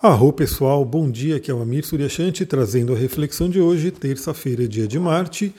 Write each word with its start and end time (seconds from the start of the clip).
Arro 0.00 0.32
pessoal, 0.32 0.84
bom 0.84 1.10
dia, 1.10 1.34
aqui 1.34 1.50
é 1.50 1.54
o 1.54 1.60
Amir 1.60 1.84
Suryashanti 1.84 2.46
trazendo 2.46 2.92
a 2.92 2.96
reflexão 2.96 3.50
de 3.50 3.60
hoje, 3.60 3.90
terça-feira, 3.90 4.68
dia 4.68 4.86
de 4.86 4.96
Marte. 4.96 5.52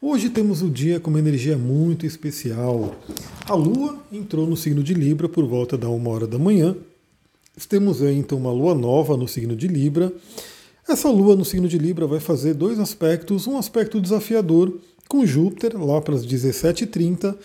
Hoje 0.00 0.30
temos 0.30 0.62
o 0.62 0.70
dia 0.70 0.98
com 0.98 1.10
uma 1.10 1.18
energia 1.18 1.58
muito 1.58 2.06
especial. 2.06 2.96
A 3.44 3.54
Lua 3.54 4.02
entrou 4.10 4.46
no 4.46 4.56
signo 4.56 4.82
de 4.82 4.94
Libra 4.94 5.28
por 5.28 5.44
volta 5.44 5.76
da 5.76 5.90
uma 5.90 6.08
hora 6.08 6.26
da 6.26 6.38
manhã. 6.38 6.74
Temos 7.68 8.00
aí 8.00 8.16
então 8.16 8.38
uma 8.38 8.50
Lua 8.50 8.74
nova 8.74 9.14
no 9.14 9.28
signo 9.28 9.54
de 9.54 9.68
Libra. 9.68 10.10
Essa 10.88 11.10
Lua 11.10 11.36
no 11.36 11.44
signo 11.44 11.68
de 11.68 11.76
Libra 11.76 12.06
vai 12.06 12.18
fazer 12.18 12.54
dois 12.54 12.78
aspectos, 12.78 13.46
um 13.46 13.58
aspecto 13.58 14.00
desafiador 14.00 14.74
com 15.06 15.26
Júpiter 15.26 15.78
lá 15.78 16.00
para 16.00 16.14
as 16.14 16.26
17h30 16.26 17.36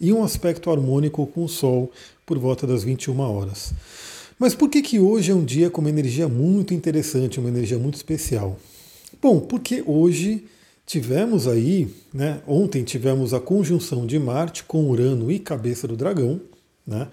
e 0.00 0.14
um 0.14 0.24
aspecto 0.24 0.70
harmônico 0.70 1.26
com 1.26 1.44
o 1.44 1.48
Sol 1.48 1.92
por 2.24 2.38
volta 2.38 2.66
das 2.66 2.82
21 2.82 3.20
horas. 3.20 3.74
Mas 4.40 4.54
por 4.54 4.70
que, 4.70 4.80
que 4.80 4.98
hoje 4.98 5.30
é 5.30 5.34
um 5.34 5.44
dia 5.44 5.68
com 5.68 5.82
uma 5.82 5.90
energia 5.90 6.26
muito 6.26 6.72
interessante, 6.72 7.38
uma 7.38 7.50
energia 7.50 7.78
muito 7.78 7.96
especial? 7.96 8.58
Bom, 9.20 9.38
porque 9.38 9.84
hoje 9.86 10.46
tivemos 10.86 11.46
aí, 11.46 11.88
né, 12.10 12.40
ontem 12.46 12.82
tivemos 12.82 13.34
a 13.34 13.38
conjunção 13.38 14.06
de 14.06 14.18
Marte 14.18 14.64
com 14.64 14.88
Urano 14.88 15.30
e 15.30 15.38
Cabeça 15.38 15.86
do 15.86 15.94
Dragão, 15.94 16.40
né, 16.86 17.08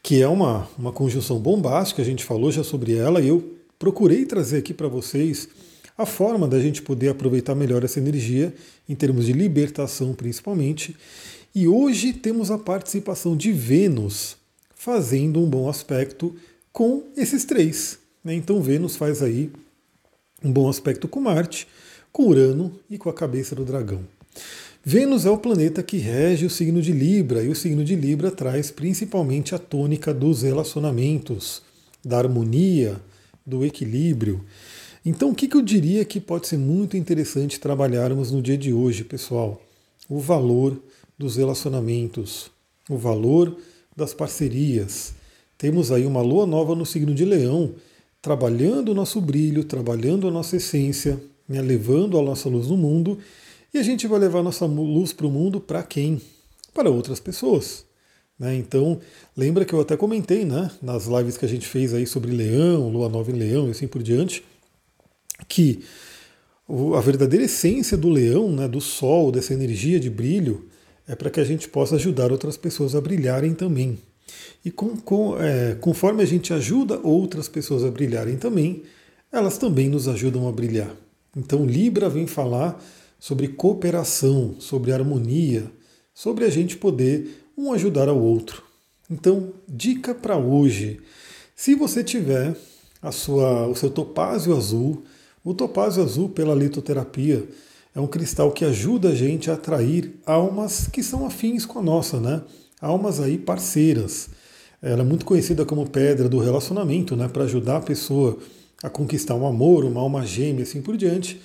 que 0.00 0.22
é 0.22 0.28
uma, 0.28 0.68
uma 0.78 0.92
conjunção 0.92 1.40
bombástica, 1.40 2.02
a 2.02 2.04
gente 2.04 2.22
falou 2.22 2.52
já 2.52 2.62
sobre 2.62 2.94
ela, 2.94 3.20
e 3.20 3.26
eu 3.26 3.56
procurei 3.76 4.24
trazer 4.24 4.58
aqui 4.58 4.72
para 4.72 4.86
vocês 4.86 5.48
a 5.98 6.06
forma 6.06 6.46
da 6.46 6.60
gente 6.60 6.82
poder 6.82 7.08
aproveitar 7.08 7.56
melhor 7.56 7.82
essa 7.82 7.98
energia, 7.98 8.54
em 8.88 8.94
termos 8.94 9.26
de 9.26 9.32
libertação 9.32 10.14
principalmente. 10.14 10.94
E 11.52 11.66
hoje 11.66 12.12
temos 12.12 12.48
a 12.48 12.56
participação 12.56 13.36
de 13.36 13.50
Vênus 13.50 14.36
fazendo 14.72 15.40
um 15.40 15.50
bom 15.50 15.68
aspecto 15.68 16.34
com 16.72 17.04
esses 17.16 17.44
três. 17.44 17.98
Né? 18.24 18.34
Então 18.34 18.62
Vênus 18.62 18.96
faz 18.96 19.22
aí 19.22 19.50
um 20.42 20.52
bom 20.52 20.68
aspecto 20.68 21.08
com 21.08 21.20
Marte, 21.20 21.66
com 22.12 22.26
Urano 22.26 22.78
e 22.88 22.98
com 22.98 23.08
a 23.08 23.14
cabeça 23.14 23.54
do 23.54 23.64
dragão. 23.64 24.04
Vênus 24.82 25.26
é 25.26 25.30
o 25.30 25.36
planeta 25.36 25.82
que 25.82 25.98
rege 25.98 26.46
o 26.46 26.50
signo 26.50 26.80
de 26.80 26.90
Libra, 26.90 27.42
e 27.42 27.48
o 27.48 27.54
signo 27.54 27.84
de 27.84 27.94
Libra 27.94 28.30
traz 28.30 28.70
principalmente 28.70 29.54
a 29.54 29.58
tônica 29.58 30.14
dos 30.14 30.40
relacionamentos, 30.40 31.60
da 32.02 32.16
harmonia, 32.16 32.98
do 33.44 33.64
equilíbrio. 33.64 34.42
Então, 35.04 35.30
o 35.30 35.34
que, 35.34 35.54
eu 35.54 35.60
diria 35.60 36.04
que 36.04 36.18
pode 36.18 36.46
ser 36.46 36.56
muito 36.56 36.96
interessante 36.96 37.60
trabalharmos 37.60 38.30
no 38.30 38.40
dia 38.40 38.56
de 38.56 38.72
hoje, 38.72 39.04
pessoal? 39.04 39.60
O 40.08 40.18
valor 40.18 40.80
dos 41.18 41.36
relacionamentos, 41.36 42.50
o 42.88 42.96
valor 42.96 43.56
das 43.94 44.14
parcerias, 44.14 45.12
temos 45.60 45.92
aí 45.92 46.06
uma 46.06 46.22
lua 46.22 46.46
nova 46.46 46.74
no 46.74 46.86
signo 46.86 47.14
de 47.14 47.22
Leão, 47.22 47.74
trabalhando 48.22 48.92
o 48.92 48.94
nosso 48.94 49.20
brilho, 49.20 49.62
trabalhando 49.62 50.26
a 50.26 50.30
nossa 50.30 50.56
essência, 50.56 51.20
né, 51.46 51.60
levando 51.60 52.18
a 52.18 52.22
nossa 52.22 52.48
luz 52.48 52.68
no 52.68 52.78
mundo. 52.78 53.18
E 53.74 53.76
a 53.76 53.82
gente 53.82 54.06
vai 54.06 54.18
levar 54.18 54.38
a 54.38 54.42
nossa 54.42 54.64
luz 54.64 55.12
para 55.12 55.26
o 55.26 55.30
mundo 55.30 55.60
para 55.60 55.82
quem? 55.82 56.18
Para 56.72 56.88
outras 56.88 57.20
pessoas. 57.20 57.84
Né? 58.38 58.56
Então, 58.56 59.00
lembra 59.36 59.66
que 59.66 59.74
eu 59.74 59.82
até 59.82 59.98
comentei 59.98 60.46
né, 60.46 60.70
nas 60.80 61.04
lives 61.04 61.36
que 61.36 61.44
a 61.44 61.48
gente 61.48 61.66
fez 61.66 61.92
aí 61.92 62.06
sobre 62.06 62.32
Leão, 62.32 62.88
Lua 62.88 63.10
Nova 63.10 63.30
em 63.30 63.34
Leão 63.34 63.68
e 63.68 63.72
assim 63.72 63.86
por 63.86 64.02
diante, 64.02 64.42
que 65.46 65.84
a 66.96 67.00
verdadeira 67.02 67.44
essência 67.44 67.98
do 67.98 68.08
leão, 68.08 68.50
né, 68.50 68.66
do 68.66 68.80
sol, 68.80 69.30
dessa 69.30 69.52
energia 69.52 70.00
de 70.00 70.08
brilho, 70.08 70.70
é 71.06 71.14
para 71.14 71.28
que 71.28 71.38
a 71.38 71.44
gente 71.44 71.68
possa 71.68 71.96
ajudar 71.96 72.32
outras 72.32 72.56
pessoas 72.56 72.94
a 72.94 73.00
brilharem 73.00 73.52
também. 73.52 73.98
E 74.64 74.70
com, 74.70 74.96
com, 74.96 75.40
é, 75.40 75.74
conforme 75.74 76.22
a 76.22 76.26
gente 76.26 76.52
ajuda 76.52 77.00
outras 77.02 77.48
pessoas 77.48 77.84
a 77.84 77.90
brilharem 77.90 78.36
também, 78.36 78.82
elas 79.32 79.58
também 79.58 79.88
nos 79.88 80.08
ajudam 80.08 80.48
a 80.48 80.52
brilhar. 80.52 80.94
Então, 81.36 81.64
Libra 81.64 82.08
vem 82.08 82.26
falar 82.26 82.82
sobre 83.18 83.48
cooperação, 83.48 84.56
sobre 84.58 84.92
harmonia, 84.92 85.70
sobre 86.12 86.44
a 86.44 86.50
gente 86.50 86.76
poder 86.76 87.46
um 87.56 87.72
ajudar 87.72 88.08
ao 88.08 88.20
outro. 88.20 88.62
Então, 89.08 89.52
dica 89.68 90.14
para 90.14 90.36
hoje: 90.36 91.00
se 91.54 91.74
você 91.74 92.02
tiver 92.02 92.56
a 93.00 93.12
sua, 93.12 93.66
o 93.66 93.74
seu 93.74 93.90
topázio 93.90 94.56
azul, 94.56 95.04
o 95.44 95.54
topázio 95.54 96.02
azul 96.02 96.28
pela 96.28 96.54
litoterapia 96.54 97.46
é 97.94 98.00
um 98.00 98.06
cristal 98.06 98.52
que 98.52 98.64
ajuda 98.64 99.10
a 99.10 99.14
gente 99.14 99.50
a 99.50 99.54
atrair 99.54 100.14
almas 100.24 100.86
que 100.86 101.02
são 101.02 101.26
afins 101.26 101.66
com 101.66 101.78
a 101.78 101.82
nossa, 101.82 102.20
né? 102.20 102.42
Almas 102.80 103.20
aí 103.20 103.36
parceiras. 103.36 104.30
Ela 104.82 105.02
é 105.02 105.04
muito 105.04 105.24
conhecida 105.24 105.64
como 105.64 105.88
pedra 105.88 106.28
do 106.28 106.38
relacionamento, 106.38 107.14
né, 107.14 107.28
para 107.28 107.44
ajudar 107.44 107.76
a 107.76 107.82
pessoa 107.82 108.38
a 108.82 108.88
conquistar 108.88 109.34
um 109.34 109.46
amor, 109.46 109.84
uma 109.84 110.00
alma 110.00 110.24
gêmea, 110.24 110.62
assim 110.62 110.80
por 110.80 110.96
diante. 110.96 111.40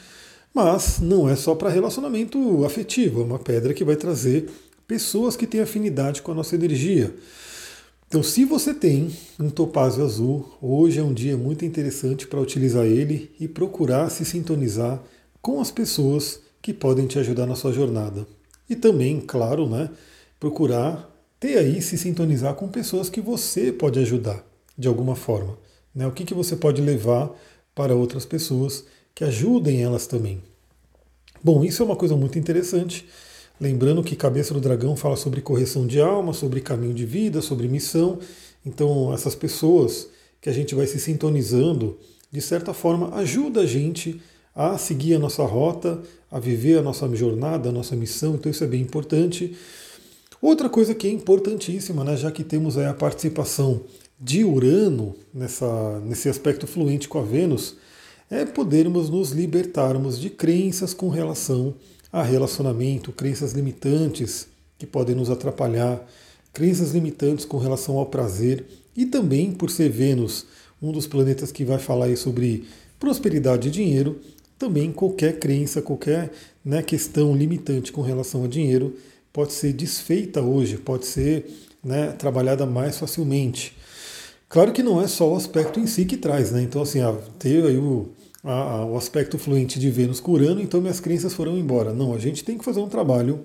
Mas 0.54 1.00
não 1.02 1.30
é 1.30 1.36
só 1.36 1.54
para 1.54 1.70
relacionamento 1.70 2.64
afetivo, 2.64 3.22
é 3.22 3.24
uma 3.26 3.40
pedra 3.40 3.74
que 3.74 3.84
vai 3.84 3.98
trazer 3.98 4.50
pessoas 4.88 5.36
que 5.36 5.46
têm 5.46 5.60
afinidade 5.60 6.22
com 6.22 6.32
a 6.32 6.36
nossa 6.36 6.56
energia. 6.56 7.14
Então, 8.08 8.24
se 8.24 8.46
você 8.46 8.74
tem 8.74 9.12
um 9.38 9.50
topázio 9.50 10.06
azul, 10.06 10.58
hoje 10.62 11.00
é 11.00 11.04
um 11.04 11.14
dia 11.14 11.36
muito 11.36 11.66
interessante 11.66 12.26
para 12.26 12.40
utilizar 12.40 12.86
ele 12.86 13.32
e 13.40 13.48
procurar 13.48 14.10
se 14.10 14.24
sintonizar 14.24 15.04
com 15.42 15.60
as 15.60 15.72
pessoas 15.72 16.40
que 16.62 16.72
podem 16.72 17.08
te 17.08 17.20
ajudar 17.20 17.46
na 17.46 17.56
sua 17.56 17.74
jornada. 17.74 18.26
E 18.70 18.76
também, 18.76 19.20
claro, 19.20 19.68
né, 19.68 19.90
procurar 20.40 21.15
ter 21.46 21.60
aí 21.60 21.80
se 21.80 21.96
sintonizar 21.96 22.56
com 22.56 22.68
pessoas 22.68 23.08
que 23.08 23.22
você 23.22 23.72
pode 23.72 24.00
ajudar 24.00 24.44
de 24.76 24.88
alguma 24.88 25.16
forma. 25.16 25.56
Né? 25.94 26.08
O 26.08 26.12
que, 26.12 26.26
que 26.26 26.34
você 26.34 26.56
pode 26.56 26.82
levar 26.82 27.32
para 27.76 27.94
outras 27.94 28.26
pessoas 28.26 28.86
que 29.14 29.24
ajudem 29.24 29.84
elas 29.84 30.08
também. 30.08 30.42
Bom, 31.44 31.64
isso 31.64 31.84
é 31.84 31.86
uma 31.86 31.96
coisa 31.96 32.16
muito 32.16 32.40
interessante. 32.40 33.06
Lembrando 33.62 34.04
que 34.04 34.16
Cabeça 34.16 34.54
do 34.54 34.60
Dragão 34.60 34.96
fala 34.96 35.16
sobre 35.16 35.40
correção 35.40 35.86
de 35.86 36.02
alma, 36.02 36.34
sobre 36.34 36.62
caminho 36.62 36.94
de 36.94 37.06
vida, 37.06 37.42
sobre 37.42 37.68
missão. 37.68 38.18
Então, 38.66 39.14
essas 39.14 39.36
pessoas 39.36 40.08
que 40.42 40.50
a 40.50 40.54
gente 40.54 40.74
vai 40.74 40.88
se 40.88 41.00
sintonizando, 41.00 41.98
de 42.32 42.42
certa 42.42 42.74
forma, 42.74 43.14
ajuda 43.16 43.62
a 43.62 43.66
gente 43.66 44.20
a 44.56 44.78
seguir 44.78 45.16
a 45.16 45.20
nossa 45.20 45.44
rota, 45.44 46.02
a 46.32 46.40
viver 46.40 46.80
a 46.80 46.82
nossa 46.82 47.08
jornada, 47.16 47.70
a 47.70 47.72
nossa 47.72 47.96
missão. 47.96 48.34
Então, 48.34 48.52
isso 48.52 48.64
é 48.64 48.68
bem 48.68 48.82
importante. 48.82 49.56
Outra 50.46 50.70
coisa 50.70 50.94
que 50.94 51.08
é 51.08 51.10
importantíssima, 51.10 52.04
né, 52.04 52.16
já 52.16 52.32
que 52.32 52.44
temos 52.44 52.78
a 52.78 52.94
participação 52.94 53.82
de 54.22 54.44
Urano 54.44 55.16
nessa, 55.34 56.00
nesse 56.02 56.30
aspecto 56.30 56.68
fluente 56.68 57.08
com 57.08 57.18
a 57.18 57.24
Vênus, 57.24 57.78
é 58.30 58.46
podermos 58.46 59.10
nos 59.10 59.32
libertarmos 59.32 60.20
de 60.20 60.30
crenças 60.30 60.94
com 60.94 61.10
relação 61.10 61.74
a 62.14 62.22
relacionamento, 62.22 63.12
crenças 63.12 63.54
limitantes 63.54 64.48
que 64.78 64.86
podem 64.86 65.16
nos 65.16 65.32
atrapalhar, 65.32 66.08
crenças 66.54 66.92
limitantes 66.92 67.44
com 67.44 67.58
relação 67.58 67.98
ao 67.98 68.06
prazer 68.06 68.68
e 68.96 69.08
também 69.08 69.52
por 69.52 69.72
ser 69.72 69.90
Vênus 69.90 70.46
um 70.80 70.92
dos 70.92 71.08
planetas 71.08 71.52
que 71.52 71.66
vai 71.66 71.80
falar 71.80 72.16
sobre 72.18 72.66
prosperidade 73.00 73.70
e 73.70 73.72
dinheiro, 73.72 74.22
também 74.60 74.92
qualquer 74.92 75.40
crença, 75.40 75.82
qualquer 75.82 76.32
né, 76.64 76.84
questão 76.84 77.36
limitante 77.36 77.92
com 77.92 78.04
relação 78.04 78.44
a 78.44 78.48
dinheiro 78.48 78.96
pode 79.36 79.52
ser 79.52 79.74
desfeita 79.74 80.42
hoje, 80.42 80.78
pode 80.78 81.06
ser 81.06 81.46
né, 81.84 82.14
trabalhada 82.14 82.66
mais 82.66 82.98
facilmente. 82.98 83.76
Claro 84.48 84.72
que 84.72 84.82
não 84.82 85.02
é 85.02 85.08
só 85.08 85.34
o 85.34 85.36
aspecto 85.36 85.78
em 85.78 85.86
si 85.86 86.06
que 86.06 86.16
traz, 86.16 86.52
né? 86.52 86.62
Então, 86.62 86.82
assim, 86.82 87.02
ah, 87.02 87.14
teve 87.38 87.68
aí 87.68 87.78
o, 87.78 88.08
a, 88.42 88.86
o 88.86 88.96
aspecto 88.96 89.38
fluente 89.38 89.78
de 89.78 89.92
Vênus 89.92 90.22
curando, 90.22 90.62
então 90.62 90.80
minhas 90.80 91.02
crenças 91.02 91.34
foram 91.34 91.58
embora. 91.58 91.92
Não, 91.92 92.14
a 92.14 92.18
gente 92.18 92.46
tem 92.46 92.58
que 92.58 92.64
fazer 92.64 92.80
um 92.80 92.88
trabalho 92.88 93.42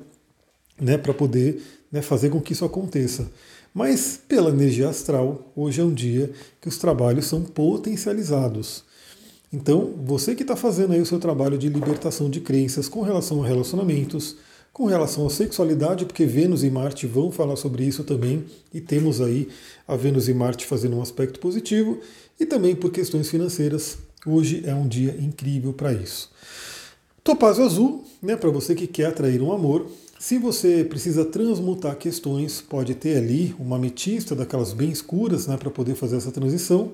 né, 0.81 0.97
para 0.97 1.13
poder 1.13 1.61
né, 1.91 2.01
fazer 2.01 2.31
com 2.31 2.41
que 2.41 2.53
isso 2.53 2.65
aconteça. 2.65 3.29
Mas 3.75 4.21
pela 4.29 4.51
energia 4.51 4.89
astral, 4.89 5.51
hoje 5.57 5.81
é 5.81 5.85
um 5.85 5.93
dia 5.93 6.31
que 6.61 6.69
os 6.69 6.79
trabalhos 6.79 7.27
são 7.27 7.43
potencializados. 7.43 8.85
Então, 9.53 9.93
você 10.05 10.37
que 10.37 10.43
está 10.43 10.55
fazendo 10.55 10.93
aí 10.93 11.01
o 11.01 11.07
seu 11.07 11.19
trabalho 11.19 11.59
de 11.59 11.69
libertação 11.69 12.31
de 12.31 12.41
crenças 12.41 12.89
com 12.89 13.03
relação 13.03 13.43
a 13.43 13.47
relacionamentos, 13.49 14.37
com 14.73 14.87
relação 14.87 15.27
à 15.27 15.31
sexualidade, 15.31 16.05
porque 16.05 16.25
Vênus 16.25 16.63
e 16.63 16.71
Marte 16.71 17.07
vão 17.07 17.31
falar 17.31 17.57
sobre 17.57 17.85
isso 17.85 18.05
também, 18.05 18.45
e 18.73 18.81
temos 18.81 19.21
aí 19.21 19.49
a 19.87 19.97
Vênus 19.97 20.29
e 20.29 20.35
Marte 20.35 20.67
fazendo 20.67 20.97
um 20.97 21.03
aspecto 21.03 21.41
positivo, 21.41 21.99
e 22.39 22.47
também 22.47 22.75
por 22.75 22.91
questões 22.91 23.29
financeiras. 23.29 23.99
Hoje 24.27 24.63
é 24.67 24.75
um 24.75 24.87
dia 24.87 25.17
incrível 25.21 25.73
para 25.73 25.93
isso. 25.93 26.31
Topázio 27.23 27.65
azul, 27.65 28.05
né, 28.23 28.37
para 28.37 28.51
você 28.51 28.75
que 28.75 28.87
quer 28.87 29.07
atrair 29.07 29.43
um 29.43 29.53
amor. 29.53 29.87
Se 30.19 30.39
você 30.39 30.85
precisa 30.85 31.25
transmutar 31.25 31.97
questões, 31.97 32.61
pode 32.61 32.95
ter 32.95 33.17
ali 33.17 33.55
uma 33.59 33.77
ametista 33.77 34.35
daquelas 34.35 34.73
bem 34.73 34.91
escuras, 34.91 35.47
né, 35.47 35.57
para 35.57 35.71
poder 35.71 35.95
fazer 35.95 36.17
essa 36.17 36.31
transição. 36.31 36.93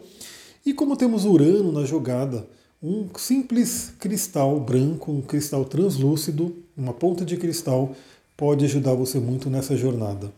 E 0.64 0.72
como 0.72 0.96
temos 0.96 1.24
Urano 1.24 1.70
na 1.70 1.84
jogada, 1.84 2.48
um 2.82 3.08
simples 3.16 3.92
cristal 3.98 4.58
branco, 4.60 5.12
um 5.12 5.22
cristal 5.22 5.64
translúcido, 5.64 6.54
uma 6.76 6.92
ponta 6.92 7.24
de 7.24 7.36
cristal, 7.36 7.94
pode 8.36 8.64
ajudar 8.64 8.94
você 8.94 9.18
muito 9.18 9.48
nessa 9.48 9.76
jornada. 9.76 10.32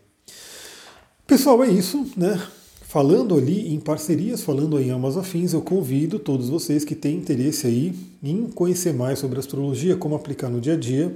Pessoal, 1.27 1.63
é 1.63 1.69
isso, 1.69 2.05
né? 2.15 2.41
falando 2.89 3.37
ali 3.37 3.71
em 3.71 3.79
parcerias, 3.79 4.41
falando 4.41 4.79
em 4.79 4.89
Almas 4.89 5.15
Afins, 5.15 5.53
eu 5.53 5.61
convido 5.61 6.17
todos 6.17 6.49
vocês 6.49 6.83
que 6.83 6.95
têm 6.95 7.17
interesse 7.17 7.67
aí 7.67 7.93
em 8.23 8.47
conhecer 8.47 8.91
mais 8.91 9.19
sobre 9.19 9.37
astrologia, 9.37 9.95
como 9.95 10.15
aplicar 10.15 10.49
no 10.49 10.59
dia 10.59 10.73
a 10.73 10.75
dia, 10.75 11.15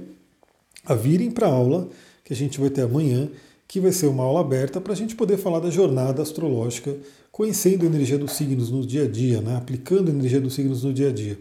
a 0.86 0.94
virem 0.94 1.32
para 1.32 1.48
a 1.48 1.52
aula 1.52 1.88
que 2.24 2.32
a 2.32 2.36
gente 2.36 2.60
vai 2.60 2.70
ter 2.70 2.82
amanhã, 2.82 3.28
que 3.66 3.80
vai 3.80 3.90
ser 3.90 4.06
uma 4.06 4.22
aula 4.22 4.40
aberta 4.40 4.80
para 4.80 4.92
a 4.92 4.96
gente 4.96 5.16
poder 5.16 5.36
falar 5.36 5.58
da 5.58 5.68
jornada 5.68 6.22
astrológica, 6.22 6.96
conhecendo 7.32 7.82
a 7.82 7.86
energia 7.86 8.18
dos 8.18 8.34
signos 8.34 8.70
no 8.70 8.86
dia 8.86 9.02
a 9.02 9.08
dia, 9.08 9.40
né? 9.40 9.56
aplicando 9.56 10.12
a 10.12 10.14
energia 10.14 10.40
dos 10.40 10.54
signos 10.54 10.84
no 10.84 10.92
dia 10.92 11.08
a 11.08 11.12
dia. 11.12 11.36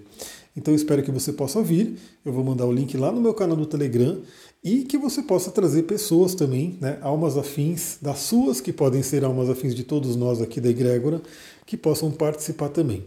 Então 0.55 0.73
espero 0.73 1.01
que 1.03 1.11
você 1.11 1.33
possa 1.33 1.61
vir. 1.61 1.97
Eu 2.25 2.31
vou 2.31 2.43
mandar 2.43 2.65
o 2.65 2.71
link 2.71 2.95
lá 2.97 3.11
no 3.11 3.21
meu 3.21 3.33
canal 3.33 3.57
do 3.57 3.65
Telegram 3.65 4.19
e 4.63 4.83
que 4.83 4.97
você 4.97 5.21
possa 5.21 5.51
trazer 5.51 5.83
pessoas 5.83 6.35
também, 6.35 6.77
né, 6.79 6.97
almas 7.01 7.37
afins, 7.37 7.97
das 8.01 8.19
suas, 8.19 8.61
que 8.61 8.71
podem 8.71 9.03
ser 9.03 9.25
almas 9.25 9.49
afins 9.49 9.75
de 9.75 9.83
todos 9.83 10.15
nós 10.15 10.41
aqui 10.41 10.61
da 10.61 10.69
Egrégora, 10.69 11.21
que 11.65 11.75
possam 11.75 12.11
participar 12.11 12.69
também. 12.69 13.03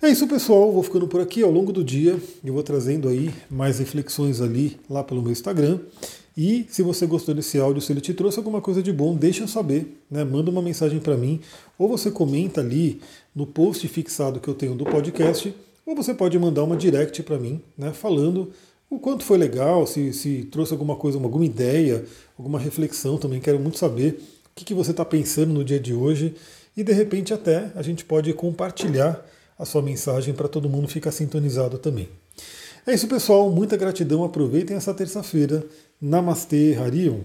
É 0.00 0.08
isso, 0.08 0.28
pessoal. 0.28 0.70
Vou 0.70 0.82
ficando 0.82 1.08
por 1.08 1.20
aqui 1.20 1.42
ao 1.42 1.50
longo 1.50 1.72
do 1.72 1.82
dia. 1.82 2.16
Eu 2.44 2.52
vou 2.52 2.62
trazendo 2.62 3.08
aí 3.08 3.34
mais 3.50 3.80
reflexões 3.80 4.40
ali 4.40 4.78
lá 4.88 5.02
pelo 5.02 5.20
meu 5.20 5.32
Instagram. 5.32 5.80
E 6.36 6.64
se 6.70 6.82
você 6.82 7.04
gostou 7.04 7.34
desse 7.34 7.58
áudio, 7.58 7.82
se 7.82 7.92
ele 7.92 8.00
te 8.00 8.14
trouxe 8.14 8.38
alguma 8.38 8.60
coisa 8.60 8.80
de 8.80 8.92
bom, 8.92 9.16
deixa 9.16 9.42
eu 9.42 9.48
saber, 9.48 10.00
né? 10.08 10.22
Manda 10.22 10.52
uma 10.52 10.62
mensagem 10.62 11.00
para 11.00 11.16
mim, 11.16 11.40
ou 11.76 11.88
você 11.88 12.12
comenta 12.12 12.60
ali 12.60 13.00
no 13.34 13.44
post 13.44 13.88
fixado 13.88 14.38
que 14.38 14.46
eu 14.46 14.54
tenho 14.54 14.76
do 14.76 14.84
podcast, 14.84 15.52
ou 15.88 15.96
você 15.96 16.12
pode 16.12 16.38
mandar 16.38 16.64
uma 16.64 16.76
direct 16.76 17.22
para 17.22 17.38
mim, 17.38 17.62
né? 17.76 17.94
Falando 17.94 18.52
o 18.90 18.98
quanto 18.98 19.24
foi 19.24 19.38
legal, 19.38 19.86
se, 19.86 20.12
se 20.12 20.44
trouxe 20.44 20.74
alguma 20.74 20.94
coisa, 20.96 21.16
alguma 21.16 21.46
ideia, 21.46 22.04
alguma 22.38 22.58
reflexão 22.58 23.16
também. 23.16 23.40
Quero 23.40 23.58
muito 23.58 23.78
saber 23.78 24.20
o 24.44 24.50
que, 24.54 24.66
que 24.66 24.74
você 24.74 24.90
está 24.90 25.02
pensando 25.02 25.54
no 25.54 25.64
dia 25.64 25.80
de 25.80 25.94
hoje 25.94 26.34
e 26.76 26.84
de 26.84 26.92
repente 26.92 27.32
até 27.32 27.72
a 27.74 27.80
gente 27.80 28.04
pode 28.04 28.30
compartilhar 28.34 29.26
a 29.58 29.64
sua 29.64 29.80
mensagem 29.80 30.34
para 30.34 30.46
todo 30.46 30.68
mundo 30.68 30.88
ficar 30.88 31.10
sintonizado 31.10 31.78
também. 31.78 32.10
É 32.86 32.92
isso, 32.92 33.08
pessoal. 33.08 33.50
Muita 33.50 33.74
gratidão. 33.74 34.22
Aproveitem 34.24 34.76
essa 34.76 34.92
terça-feira. 34.92 35.64
Namastê, 35.98 36.76
Harion. 36.78 37.20